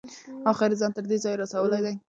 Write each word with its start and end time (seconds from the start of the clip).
اخیر 0.51 0.71
یې 0.73 0.77
ځان 0.81 0.91
تر 0.95 1.03
دې 1.09 1.17
ځایه 1.23 1.39
رسولی 1.41 1.79
دی. 1.85 1.93